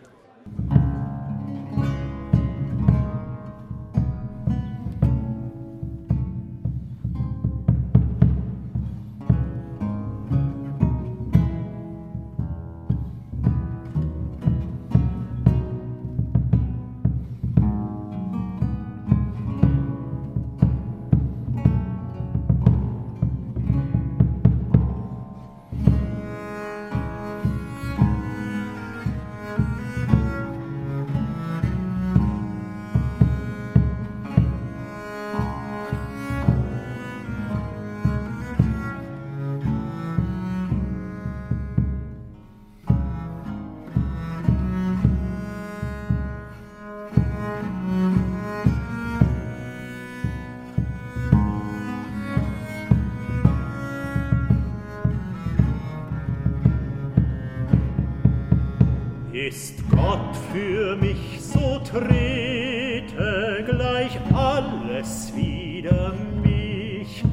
für 60.53 60.97
mich, 60.97 61.41
so 61.41 61.81
trete 61.81 63.65
gleich 63.67 64.19
alles 64.35 65.33
wieder 65.35 66.15
mich. 66.43 67.25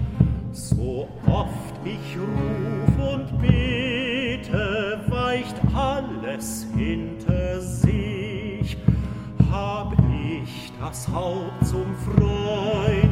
So 0.53 1.09
oft 1.27 1.75
ich 1.83 2.17
ruf 2.17 3.13
und 3.13 3.41
bete, 3.41 5.01
weicht 5.07 5.55
alles 5.75 6.65
hinter 6.77 7.59
sich. 7.59 8.77
Hab 9.51 9.93
ich 10.43 10.71
das 10.79 11.07
Haupt 11.09 11.65
zum 11.65 11.93
Freund, 11.95 13.08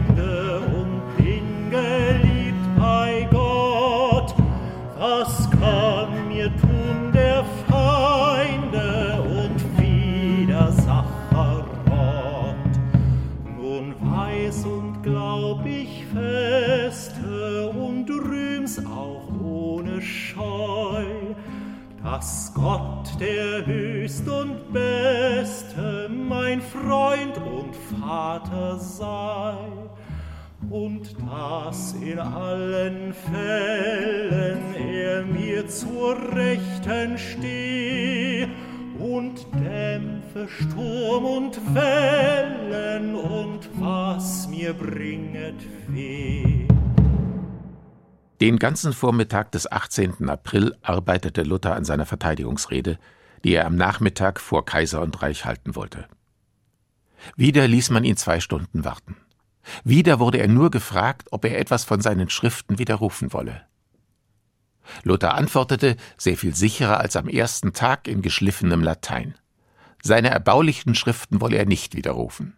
Gott 22.59 23.19
der 23.19 23.67
Höchst 23.67 24.27
und 24.27 24.73
Beste 24.73 26.09
mein 26.09 26.59
Freund 26.59 27.37
und 27.37 27.75
Vater 27.75 28.79
sei 28.79 29.57
und 30.71 31.15
dass 31.21 31.93
in 31.93 32.17
allen 32.17 33.13
Fällen 33.13 34.73
er 34.75 35.23
mir 35.23 35.67
zur 35.67 36.17
Rechten 36.35 37.19
stehe 37.19 38.49
und 38.97 39.45
dämpfe 39.53 40.47
Sturm 40.47 41.25
und 41.25 41.75
Wellen 41.75 43.13
und 43.13 43.69
was 43.79 44.47
mir 44.47 44.73
bringet 44.73 45.61
weh. 45.89 46.66
Den 48.39 48.59
ganzen 48.59 48.93
Vormittag 48.93 49.51
des 49.51 49.71
18. 49.71 50.29
April 50.29 50.75
arbeitete 50.83 51.41
Luther 51.41 51.75
an 51.75 51.85
seiner 51.85 52.05
Verteidigungsrede, 52.05 52.99
die 53.43 53.53
er 53.53 53.65
am 53.65 53.75
Nachmittag 53.75 54.39
vor 54.39 54.63
Kaiser 54.63 55.01
und 55.01 55.21
Reich 55.23 55.45
halten 55.45 55.75
wollte. 55.75 56.07
Wieder 57.35 57.67
ließ 57.67 57.89
man 57.89 58.03
ihn 58.03 58.15
zwei 58.15 58.39
Stunden 58.39 58.85
warten. 58.85 59.17
Wieder 59.83 60.19
wurde 60.19 60.37
er 60.37 60.47
nur 60.47 60.69
gefragt, 60.69 61.29
ob 61.31 61.45
er 61.45 61.57
etwas 61.57 61.83
von 61.83 61.99
seinen 61.99 62.29
Schriften 62.29 62.77
widerrufen 62.77 63.33
wolle. 63.33 63.63
Luther 65.03 65.33
antwortete, 65.33 65.97
sehr 66.17 66.37
viel 66.37 66.55
sicherer 66.55 66.99
als 66.99 67.15
am 67.15 67.27
ersten 67.27 67.73
Tag 67.73 68.07
in 68.07 68.21
geschliffenem 68.21 68.83
Latein. 68.83 69.35
Seine 70.03 70.29
erbaulichen 70.29 70.95
Schriften 70.95 71.41
wolle 71.41 71.57
er 71.57 71.65
nicht 71.65 71.95
widerrufen. 71.95 72.55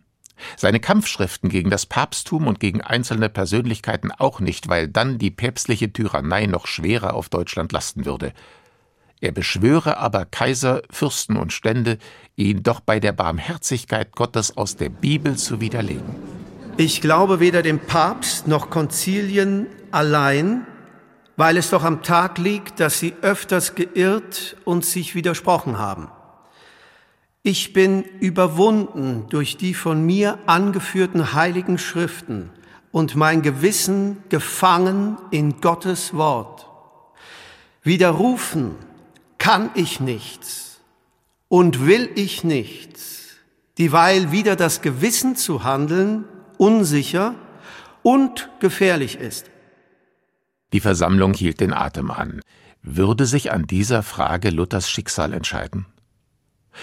Seine 0.58 0.80
Kampfschriften 0.80 1.50
gegen 1.50 1.70
das 1.70 1.86
Papsttum 1.86 2.48
und 2.48 2.60
gegen 2.60 2.82
einzelne 2.82 3.30
Persönlichkeiten 3.30 4.12
auch 4.12 4.40
nicht, 4.40 4.70
weil 4.70 4.88
dann 4.88 5.18
die 5.18 5.32
päpstliche 5.32 5.92
Tyrannei 5.92 6.46
noch 6.46 6.68
schwerer 6.68 7.14
auf 7.14 7.30
Deutschland 7.30 7.72
lasten 7.72 8.06
würde. 8.06 8.34
Er 9.22 9.32
beschwöre 9.34 9.98
aber 9.98 10.26
Kaiser, 10.26 10.82
Fürsten 10.90 11.36
und 11.36 11.52
Stände, 11.52 11.98
ihn 12.36 12.64
doch 12.64 12.80
bei 12.80 13.00
der 13.00 13.12
Barmherzigkeit 13.12 14.14
Gottes 14.14 14.56
aus 14.56 14.78
der 14.78 14.90
Bibel 14.90 15.36
zu 15.36 15.60
widerlegen. 15.60 16.16
Ich 16.78 17.02
glaube 17.02 17.42
weder 17.42 17.62
dem 17.62 17.80
Papst 17.80 18.48
noch 18.48 18.70
Konzilien 18.70 19.68
allein, 19.92 20.66
weil 21.36 21.58
es 21.58 21.70
doch 21.70 21.84
am 21.84 22.02
Tag 22.04 22.38
liegt, 22.38 22.80
dass 22.80 23.00
sie 23.00 23.14
öfters 23.22 23.76
geirrt 23.76 24.56
und 24.64 24.86
sich 24.86 25.16
widersprochen 25.16 25.78
haben. 25.78 26.08
Ich 27.44 27.74
bin 27.74 28.04
überwunden 28.20 29.26
durch 29.30 29.58
die 29.58 29.74
von 29.74 30.06
mir 30.06 30.40
angeführten 30.46 31.34
heiligen 31.34 31.78
Schriften 31.78 32.50
und 32.92 33.16
mein 33.16 33.42
Gewissen 33.42 34.18
gefangen 34.30 35.18
in 35.32 35.62
Gottes 35.62 36.14
Wort. 36.14 36.68
Widerrufen 37.82 38.76
kann 39.38 39.70
ich 39.74 40.00
nichts 40.00 40.82
und 41.48 41.86
will 41.86 42.10
ich 42.16 42.44
nichts, 42.44 43.38
dieweil 43.78 44.32
wieder 44.32 44.56
das 44.56 44.82
Gewissen 44.82 45.36
zu 45.36 45.64
handeln 45.64 46.26
unsicher 46.60 47.36
und 48.04 48.50
gefährlich 48.60 49.18
ist. 49.18 49.50
Die 50.74 50.82
Versammlung 50.82 51.34
hielt 51.34 51.62
den 51.62 51.74
Atem 51.74 52.12
an. 52.12 52.42
Würde 52.84 53.26
sich 53.26 53.52
an 53.52 53.66
dieser 53.66 54.04
Frage 54.04 54.52
Luthers 54.52 54.90
Schicksal 54.90 55.34
entscheiden? 55.34 55.86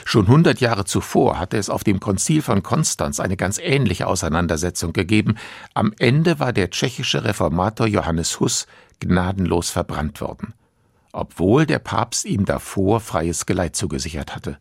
Schon 0.05 0.29
hundert 0.29 0.61
Jahre 0.61 0.85
zuvor 0.85 1.39
hatte 1.39 1.57
es 1.57 1.71
auf 1.71 1.85
dem 1.85 2.01
Konzil 2.01 2.43
von 2.43 2.63
Konstanz 2.63 3.21
eine 3.21 3.37
ganz 3.37 3.59
ähnliche 3.59 4.07
Auseinandersetzung 4.07 4.93
gegeben. 4.93 5.37
Am 5.75 5.93
Ende 5.99 6.39
war 6.39 6.53
der 6.53 6.71
tschechische 6.71 7.25
Reformator 7.25 7.87
Johannes 7.87 8.41
Huss 8.41 8.67
gnadenlos 9.01 9.71
verbrannt 9.71 10.21
worden, 10.21 10.55
obwohl 11.13 11.67
der 11.67 11.79
Papst 11.79 12.25
ihm 12.25 12.45
davor 12.45 13.01
freies 13.01 13.47
Geleit 13.47 13.77
zugesichert 13.77 14.35
hatte. 14.35 14.59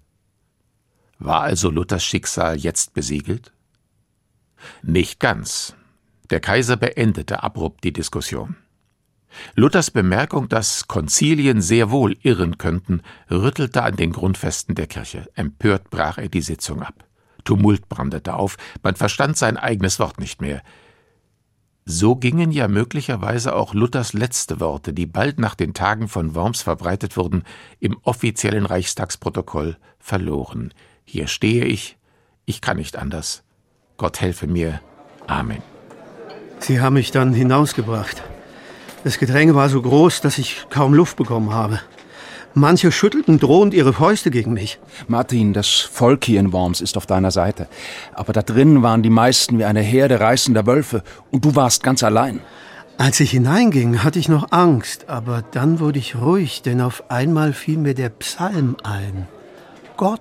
War 1.20 1.42
also 1.42 1.70
Luthers 1.70 2.04
Schicksal 2.04 2.58
jetzt 2.58 2.94
besiegelt? 2.94 3.52
Nicht 4.82 5.20
ganz. 5.20 5.76
Der 6.30 6.40
Kaiser 6.40 6.76
beendete 6.76 7.44
abrupt 7.44 7.84
die 7.84 7.94
Diskussion. 7.94 8.56
Luthers 9.56 9.92
Bemerkung, 9.92 10.50
dass 10.50 10.88
Konzilien 10.88 11.62
sehr 11.62 11.92
wohl 11.92 12.18
irren 12.22 12.58
könnten, 12.58 13.02
rüttelte 13.30 13.84
an 13.84 13.96
den 13.96 14.12
Grundfesten 14.12 14.76
der 14.76 14.88
Kirche. 14.88 15.30
Empört 15.36 15.90
brach 15.90 16.18
er 16.18 16.30
die 16.30 16.42
Sitzung 16.42 16.82
ab. 16.82 17.06
Tumult 17.44 17.88
brandete 17.90 18.34
auf, 18.34 18.58
man 18.84 18.96
verstand 18.96 19.38
sein 19.38 19.58
eigenes 19.58 20.00
Wort 20.00 20.20
nicht 20.20 20.42
mehr. 20.42 20.62
So 21.86 22.16
gingen 22.16 22.50
ja 22.50 22.68
möglicherweise 22.68 23.56
auch 23.56 23.76
Luthers 23.76 24.14
letzte 24.14 24.60
Worte, 24.60 24.92
die 24.92 25.06
bald 25.06 25.40
nach 25.40 25.54
den 25.54 25.76
Tagen 25.76 26.08
von 26.08 26.34
Worms 26.34 26.64
verbreitet 26.64 27.16
wurden, 27.16 27.44
im 27.80 27.96
offiziellen 28.02 28.66
Reichstagsprotokoll 28.66 29.78
verloren. 30.00 30.74
Hier 31.04 31.28
stehe 31.28 31.66
ich, 31.66 31.98
ich 32.46 32.62
kann 32.62 32.78
nicht 32.78 32.98
anders. 32.98 33.44
Gott 33.98 34.20
helfe 34.20 34.48
mir. 34.48 34.82
Amen. 35.28 35.62
Sie 36.60 36.82
haben 36.82 36.96
mich 36.96 37.12
dann 37.12 37.34
hinausgebracht. 37.34 38.24
Das 39.06 39.20
Gedränge 39.20 39.54
war 39.54 39.70
so 39.70 39.80
groß, 39.84 40.22
dass 40.22 40.40
ich 40.40 40.66
kaum 40.72 40.96
Luft 40.96 41.16
bekommen 41.16 41.54
habe. 41.54 41.80
Manche 42.56 42.92
schüttelten 42.92 43.38
drohend 43.38 43.76
ihre 43.76 43.94
Fäuste 43.94 44.32
gegen 44.32 44.54
mich. 44.54 44.80
Martin, 45.08 45.54
das 45.54 45.68
Volk 45.82 46.26
hier 46.26 46.40
in 46.40 46.52
Worms 46.52 46.82
ist 46.82 46.98
auf 46.98 47.06
deiner 47.06 47.30
Seite. 47.30 47.68
Aber 48.16 48.34
da 48.34 48.42
drin 48.42 48.82
waren 48.82 49.04
die 49.04 49.12
meisten 49.12 49.60
wie 49.60 49.66
eine 49.66 49.82
Herde 49.82 50.20
reißender 50.20 50.66
Wölfe 50.66 51.04
und 51.30 51.46
du 51.46 51.56
warst 51.56 51.84
ganz 51.84 52.02
allein. 52.02 52.40
Als 52.98 53.20
ich 53.20 53.30
hineinging, 53.30 54.04
hatte 54.04 54.18
ich 54.18 54.28
noch 54.28 54.52
Angst, 54.52 55.08
aber 55.08 55.44
dann 55.52 55.80
wurde 55.80 56.00
ich 56.00 56.16
ruhig, 56.16 56.64
denn 56.64 56.82
auf 56.82 57.12
einmal 57.12 57.54
fiel 57.54 57.78
mir 57.78 57.94
der 57.94 58.10
Psalm 58.10 58.76
ein. 58.82 59.28
Gott 59.98 60.20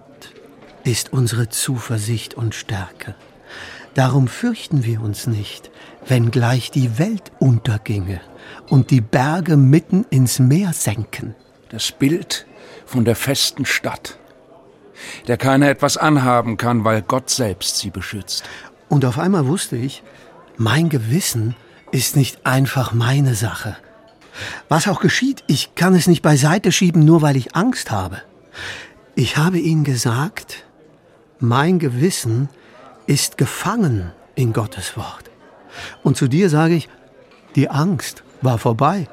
ist 0.85 1.11
unsere 1.11 1.49
Zuversicht 1.49 2.35
und 2.35 2.55
Stärke. 2.55 3.15
Darum 3.95 4.29
fürchten 4.29 4.85
wir 4.85 5.01
uns 5.01 5.27
nicht, 5.27 5.71
wenngleich 6.07 6.71
die 6.71 6.99
Welt 6.99 7.33
unterginge 7.39 8.21
und 8.69 8.91
die 8.91 9.01
Berge 9.01 9.57
mitten 9.57 10.05
ins 10.11 10.39
Meer 10.39 10.73
senken. 10.73 11.35
Das 11.71 11.93
Bild 11.93 12.47
von 12.87 13.05
der 13.05 13.17
festen 13.17 13.67
Stadt, 13.67 14.19
der 15.27 15.37
keiner 15.37 15.69
etwas 15.69 15.97
anhaben 15.97 16.57
kann, 16.57 16.85
weil 16.85 17.03
Gott 17.03 17.31
selbst 17.31 17.79
sie 17.79 17.91
beschützt. 17.91 18.45
Und 18.89 19.05
auf 19.05 19.19
einmal 19.19 19.47
wusste 19.47 19.77
ich, 19.77 20.03
mein 20.57 20.89
Gewissen 20.89 21.57
ist 21.91 22.17
nicht 22.17 22.47
einfach 22.47 22.93
meine 22.93 23.35
Sache. 23.35 23.77
Was 24.69 24.89
auch 24.89 25.01
geschieht, 25.01 25.45
ich 25.47 25.75
kann 25.75 25.95
es 25.95 26.07
nicht 26.07 26.23
beiseite 26.23 26.73
schieben, 26.73 27.05
nur 27.05 27.23
weil 27.23 27.37
ich 27.37 27.55
Angst 27.57 27.91
habe. 27.91 28.23
Ich 29.15 29.37
habe 29.37 29.59
ihnen 29.59 29.85
gesagt, 29.85 30.65
mein 31.39 31.79
Gewissen 31.79 32.49
ist 33.07 33.39
gefangen 33.39 34.13
in 34.35 34.53
Gottes 34.53 34.97
Wort. 34.97 35.31
Und 36.03 36.17
zu 36.17 36.29
dir 36.29 36.51
sage 36.51 36.75
ich, 36.75 36.89
die 37.57 37.71
Angst 37.71 38.25
war 38.43 38.59
vorbei. 38.59 39.09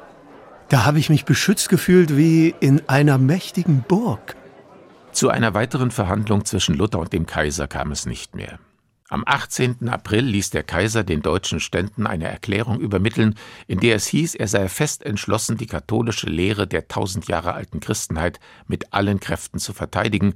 Da 0.70 0.86
habe 0.86 1.00
ich 1.00 1.10
mich 1.10 1.26
beschützt 1.26 1.70
gefühlt 1.70 2.16
wie 2.16 2.56
in 2.60 2.88
einer 2.88 3.18
mächtigen 3.18 3.84
Burg. 3.88 4.36
Zu 5.12 5.30
einer 5.30 5.54
weiteren 5.54 5.92
Verhandlung 5.92 6.46
zwischen 6.46 6.76
Luther 6.76 7.00
und 7.00 7.12
dem 7.12 7.26
Kaiser 7.26 7.68
kam 7.68 7.92
es 7.92 8.06
nicht 8.06 8.36
mehr. 8.36 8.60
Am 9.10 9.26
18. 9.28 9.90
April 9.90 10.24
ließ 10.24 10.52
der 10.52 10.64
Kaiser 10.64 11.04
den 11.04 11.22
deutschen 11.22 11.60
Ständen 11.60 12.08
eine 12.08 12.30
Erklärung 12.30 12.80
übermitteln, 12.80 13.36
in 13.68 13.82
der 13.82 13.98
es 13.98 14.08
hieß, 14.08 14.36
er 14.36 14.48
sei 14.48 14.70
fest 14.70 15.04
entschlossen, 15.06 15.58
die 15.58 15.66
katholische 15.66 16.28
Lehre 16.28 16.66
der 16.66 16.88
tausend 16.88 17.28
Jahre 17.28 17.54
alten 17.54 17.82
Christenheit 17.82 18.40
mit 18.68 18.94
allen 18.94 19.20
Kräften 19.20 19.60
zu 19.60 19.74
verteidigen 19.74 20.36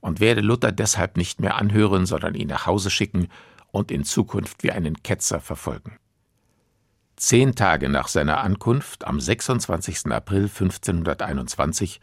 und 0.00 0.20
werde 0.20 0.40
Luther 0.40 0.72
deshalb 0.72 1.18
nicht 1.18 1.40
mehr 1.40 1.56
anhören, 1.56 2.06
sondern 2.06 2.34
ihn 2.34 2.48
nach 2.48 2.64
Hause 2.64 2.88
schicken 2.88 3.28
und 3.74 3.90
in 3.90 4.04
Zukunft 4.04 4.62
wie 4.62 4.70
einen 4.70 5.02
Ketzer 5.02 5.40
verfolgen. 5.40 5.98
Zehn 7.16 7.54
Tage 7.54 7.88
nach 7.88 8.08
seiner 8.08 8.40
Ankunft 8.40 9.06
am 9.06 9.20
26. 9.20 10.06
April 10.06 10.44
1521 10.44 12.00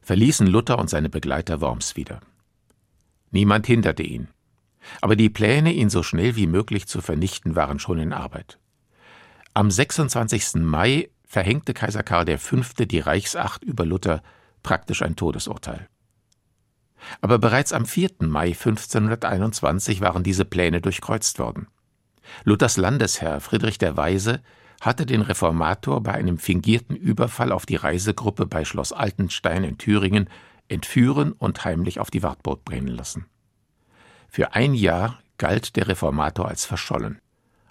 verließen 0.00 0.46
Luther 0.46 0.78
und 0.78 0.88
seine 0.88 1.08
Begleiter 1.08 1.60
Worms 1.60 1.96
wieder. 1.96 2.20
Niemand 3.30 3.66
hinderte 3.66 4.02
ihn. 4.02 4.28
Aber 5.00 5.16
die 5.16 5.30
Pläne, 5.30 5.72
ihn 5.72 5.90
so 5.90 6.02
schnell 6.02 6.36
wie 6.36 6.46
möglich 6.46 6.86
zu 6.86 7.00
vernichten, 7.00 7.56
waren 7.56 7.78
schon 7.78 7.98
in 7.98 8.12
Arbeit. 8.12 8.58
Am 9.54 9.70
26. 9.70 10.56
Mai 10.56 11.10
verhängte 11.24 11.72
Kaiser 11.72 12.02
Karl 12.02 12.36
V. 12.36 12.56
die 12.84 13.00
Reichsacht 13.00 13.64
über 13.64 13.86
Luther, 13.86 14.22
praktisch 14.62 15.02
ein 15.02 15.16
Todesurteil. 15.16 15.88
Aber 17.20 17.38
bereits 17.38 17.72
am 17.72 17.86
4. 17.86 18.10
Mai 18.20 18.48
1521 18.48 20.00
waren 20.00 20.22
diese 20.22 20.44
Pläne 20.44 20.80
durchkreuzt 20.80 21.38
worden. 21.38 21.68
Luthers 22.44 22.76
Landesherr 22.76 23.40
Friedrich 23.40 23.78
der 23.78 23.96
Weise 23.96 24.40
hatte 24.80 25.06
den 25.06 25.22
Reformator 25.22 26.02
bei 26.02 26.12
einem 26.12 26.38
fingierten 26.38 26.96
Überfall 26.96 27.52
auf 27.52 27.66
die 27.66 27.76
Reisegruppe 27.76 28.46
bei 28.46 28.64
Schloss 28.64 28.92
Altenstein 28.92 29.64
in 29.64 29.78
Thüringen 29.78 30.28
entführen 30.68 31.32
und 31.32 31.64
heimlich 31.64 32.00
auf 32.00 32.10
die 32.10 32.22
Wartburg 32.22 32.64
bringen 32.64 32.88
lassen. 32.88 33.26
Für 34.28 34.54
ein 34.54 34.74
Jahr 34.74 35.20
galt 35.38 35.76
der 35.76 35.88
Reformator 35.88 36.48
als 36.48 36.64
verschollen 36.64 37.20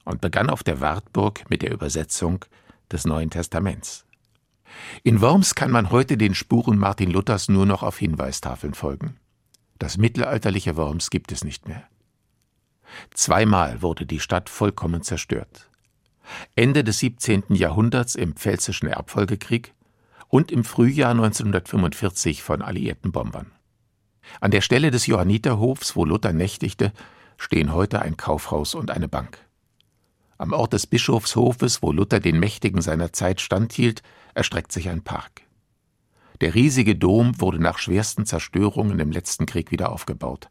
und 0.05 0.21
begann 0.21 0.49
auf 0.49 0.63
der 0.63 0.81
Wartburg 0.81 1.49
mit 1.49 1.61
der 1.61 1.71
Übersetzung 1.71 2.45
des 2.91 3.05
Neuen 3.05 3.29
Testaments. 3.29 4.05
In 5.03 5.21
Worms 5.21 5.55
kann 5.55 5.71
man 5.71 5.91
heute 5.91 6.17
den 6.17 6.33
Spuren 6.33 6.77
Martin 6.77 7.11
Luthers 7.11 7.49
nur 7.49 7.65
noch 7.65 7.83
auf 7.83 7.97
Hinweistafeln 7.97 8.73
folgen. 8.73 9.17
Das 9.79 9.97
mittelalterliche 9.97 10.77
Worms 10.77 11.09
gibt 11.09 11.31
es 11.31 11.43
nicht 11.43 11.67
mehr. 11.67 11.83
Zweimal 13.13 13.81
wurde 13.81 14.05
die 14.05 14.19
Stadt 14.19 14.49
vollkommen 14.49 15.01
zerstört. 15.01 15.69
Ende 16.55 16.83
des 16.83 16.99
17. 16.99 17.43
Jahrhunderts 17.49 18.15
im 18.15 18.35
Pfälzischen 18.35 18.87
Erbfolgekrieg 18.87 19.73
und 20.29 20.51
im 20.51 20.63
Frühjahr 20.63 21.11
1945 21.11 22.43
von 22.43 22.61
alliierten 22.61 23.11
Bombern. 23.11 23.51
An 24.39 24.51
der 24.51 24.61
Stelle 24.61 24.89
des 24.89 25.05
Johanniterhofs, 25.05 25.95
wo 25.95 26.05
Luther 26.05 26.33
nächtigte, 26.33 26.93
stehen 27.37 27.73
heute 27.73 28.01
ein 28.01 28.17
Kaufhaus 28.17 28.73
und 28.73 28.89
eine 28.89 29.07
Bank. 29.07 29.37
Am 30.37 30.53
Ort 30.53 30.73
des 30.73 30.87
Bischofshofes, 30.87 31.81
wo 31.81 31.91
Luther 31.91 32.19
den 32.19 32.39
Mächtigen 32.39 32.81
seiner 32.81 33.13
Zeit 33.13 33.41
standhielt, 33.41 34.01
erstreckt 34.33 34.71
sich 34.71 34.89
ein 34.89 35.03
Park. 35.03 35.42
Der 36.43 36.55
riesige 36.55 36.97
Dom 36.97 37.39
wurde 37.39 37.57
nach 37.57 37.77
schwersten 37.77 38.25
Zerstörungen 38.25 38.99
im 38.99 39.13
letzten 39.13 39.45
Krieg 39.45 39.71
wieder 39.71 39.93
aufgebaut. 39.93 40.49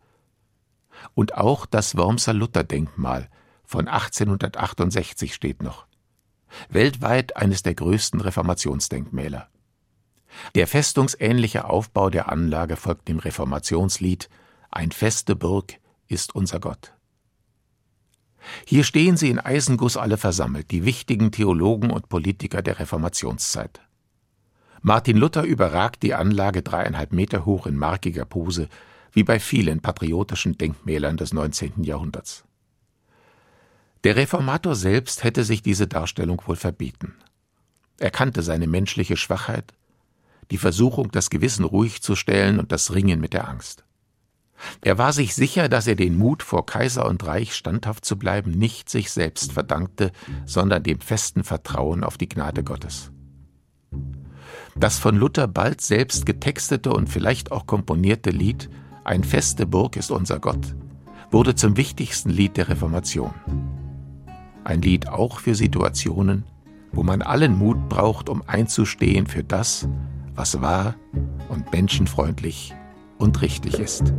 Und 1.12 1.34
auch 1.36 1.66
das 1.66 1.98
Wormser 1.98 2.32
Lutherdenkmal 2.32 3.28
von 3.66 3.88
1868 3.88 5.34
steht 5.34 5.62
noch. 5.62 5.86
Weltweit 6.70 7.36
eines 7.36 7.62
der 7.62 7.74
größten 7.74 8.22
Reformationsdenkmäler. 8.22 9.50
Der 10.54 10.66
festungsähnliche 10.66 11.66
Aufbau 11.66 12.08
der 12.08 12.32
Anlage 12.32 12.76
folgt 12.76 13.08
dem 13.08 13.18
Reformationslied 13.18 14.30
Ein 14.70 14.92
feste 14.92 15.36
Burg 15.36 15.74
ist 16.08 16.34
unser 16.34 16.58
Gott. 16.58 16.94
Hier 18.66 18.84
stehen 18.84 19.18
sie 19.18 19.28
in 19.28 19.38
Eisenguss 19.38 19.98
alle 19.98 20.16
versammelt, 20.16 20.70
die 20.70 20.86
wichtigen 20.86 21.32
Theologen 21.32 21.90
und 21.90 22.08
Politiker 22.08 22.62
der 22.62 22.78
Reformationszeit. 22.78 23.82
Martin 24.84 25.16
Luther 25.16 25.44
überragt 25.44 26.02
die 26.02 26.12
Anlage 26.12 26.62
dreieinhalb 26.62 27.12
Meter 27.12 27.46
hoch 27.46 27.68
in 27.68 27.76
markiger 27.76 28.24
Pose, 28.24 28.68
wie 29.12 29.22
bei 29.22 29.38
vielen 29.38 29.80
patriotischen 29.80 30.58
Denkmälern 30.58 31.16
des 31.16 31.32
19. 31.32 31.84
Jahrhunderts. 31.84 32.44
Der 34.02 34.16
Reformator 34.16 34.74
selbst 34.74 35.22
hätte 35.22 35.44
sich 35.44 35.62
diese 35.62 35.86
Darstellung 35.86 36.42
wohl 36.46 36.56
verbieten. 36.56 37.14
Er 38.00 38.10
kannte 38.10 38.42
seine 38.42 38.66
menschliche 38.66 39.16
Schwachheit, 39.16 39.72
die 40.50 40.58
Versuchung, 40.58 41.12
das 41.12 41.30
Gewissen 41.30 41.64
ruhig 41.64 42.02
zu 42.02 42.16
stellen 42.16 42.58
und 42.58 42.72
das 42.72 42.92
Ringen 42.92 43.20
mit 43.20 43.34
der 43.34 43.48
Angst. 43.48 43.84
Er 44.80 44.98
war 44.98 45.12
sich 45.12 45.36
sicher, 45.36 45.68
dass 45.68 45.86
er 45.86 45.94
den 45.94 46.18
Mut, 46.18 46.42
vor 46.42 46.66
Kaiser 46.66 47.06
und 47.06 47.24
Reich 47.24 47.54
standhaft 47.54 48.04
zu 48.04 48.18
bleiben, 48.18 48.50
nicht 48.50 48.90
sich 48.90 49.12
selbst 49.12 49.52
verdankte, 49.52 50.10
sondern 50.44 50.82
dem 50.82 51.00
festen 51.00 51.44
Vertrauen 51.44 52.02
auf 52.02 52.18
die 52.18 52.28
Gnade 52.28 52.64
Gottes. 52.64 53.12
Das 54.76 54.98
von 54.98 55.16
Luther 55.16 55.48
bald 55.48 55.80
selbst 55.80 56.26
getextete 56.26 56.92
und 56.92 57.08
vielleicht 57.08 57.52
auch 57.52 57.66
komponierte 57.66 58.30
Lied 58.30 58.70
Ein 59.04 59.24
feste 59.24 59.66
Burg 59.66 59.96
ist 59.96 60.10
unser 60.10 60.38
Gott 60.38 60.74
wurde 61.32 61.54
zum 61.54 61.76
wichtigsten 61.76 62.30
Lied 62.30 62.56
der 62.56 62.68
Reformation. 62.68 63.32
Ein 64.64 64.82
Lied 64.82 65.08
auch 65.08 65.40
für 65.40 65.54
Situationen, 65.54 66.44
wo 66.92 67.02
man 67.02 67.22
allen 67.22 67.58
Mut 67.58 67.88
braucht, 67.88 68.28
um 68.28 68.42
einzustehen 68.46 69.26
für 69.26 69.42
das, 69.42 69.88
was 70.34 70.60
wahr 70.60 70.94
und 71.48 71.72
menschenfreundlich 71.72 72.74
und 73.18 73.40
richtig 73.40 73.78
ist. 73.78 74.12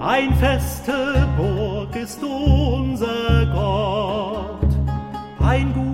Ein 0.00 0.34
feste 0.36 1.28
Burg 1.36 1.94
ist 1.94 2.20
unser 2.22 3.46
Gott, 3.52 4.76
ein 5.40 5.72
gute 5.74 5.93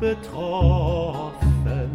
betroffen, 0.00 1.90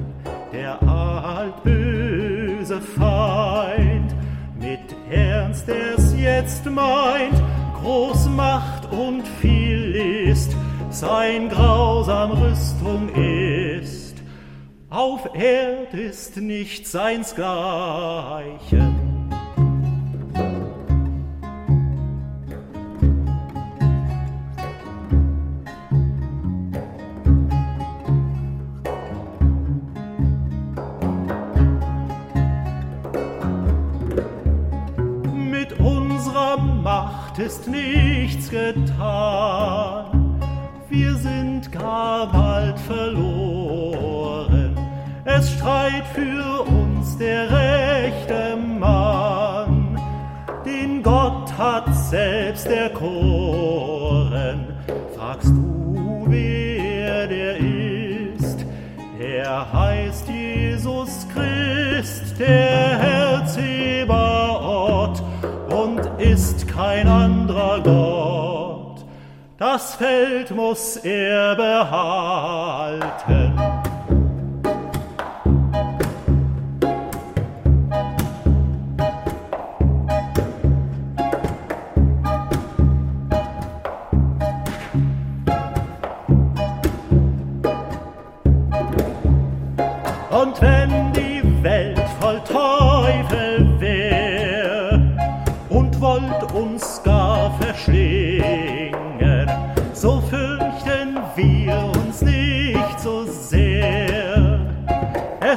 der 0.51 0.81
altböse 0.83 2.81
Feind, 2.81 4.13
mit 4.59 4.79
Ernst 5.09 5.69
er's 5.69 6.13
jetzt 6.15 6.65
meint, 6.65 7.41
groß 7.81 8.27
Macht 8.29 8.91
und 8.91 9.27
viel 9.41 9.95
ist, 10.29 10.55
sein 10.89 11.49
grausam 11.49 12.31
Rüstung 12.31 13.09
ist. 13.09 14.15
Auf 14.89 15.29
Erd 15.33 15.93
ist 15.93 16.37
nicht 16.37 16.87
seinsgleichen. 16.87 19.10
Ist 37.51 37.67
nichts 37.67 38.49
getan 38.49 40.21
wir 40.91 41.15
sind 41.15 41.71
gar 41.71 42.31
bald 42.31 42.77
verloren. 42.79 44.77
Es 45.23 45.51
streit 45.53 46.05
für 46.13 46.63
uns 46.63 47.17
der 47.17 47.49
rechte 47.49 48.57
Mann, 48.57 49.97
den 50.65 51.01
Gott 51.01 51.51
hat 51.57 51.95
selbst 51.95 52.67
erkoren. 52.67 54.67
Fragst 55.15 55.49
du, 55.49 56.25
wer 56.27 57.27
der 57.27 57.57
ist? 57.57 58.65
Er 59.17 59.71
heißt 59.71 60.27
Jesus 60.27 61.25
Christ, 61.33 62.37
der 62.37 62.99
Herr 62.99 63.45
Zebaoth 63.45 65.23
und 65.69 66.01
ist 66.19 66.67
kein 66.67 67.07
anderer 67.07 67.40
das 69.61 69.93
Feld 69.93 70.49
muss 70.49 70.97
er 70.97 71.55
behalten. 71.55 73.01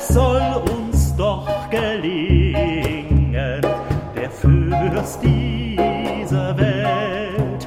Es 0.06 0.14
soll 0.14 0.62
uns 0.70 1.16
doch 1.16 1.48
gelingen, 1.70 3.32
der 3.32 4.30
Fürst 4.30 5.20
dieser 5.22 6.56
Welt. 6.58 7.66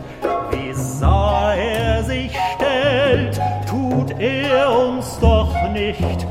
Wie 0.51 0.71
sah 0.71 1.55
er 1.55 2.03
sich 2.03 2.31
stellt, 2.55 3.41
tut 3.67 4.19
er 4.19 4.69
uns 4.71 5.17
doch 5.19 5.51
nicht, 5.71 6.27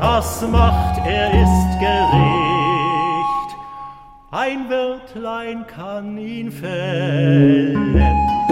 das 0.00 0.46
macht 0.48 1.00
er 1.04 1.30
ist 1.30 1.78
gerecht. 1.80 3.56
Ein 4.30 4.70
Wörtlein 4.70 5.66
kann 5.66 6.16
ihn 6.18 6.52
fällen 6.52 8.47